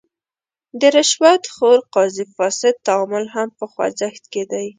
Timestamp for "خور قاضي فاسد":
1.53-2.75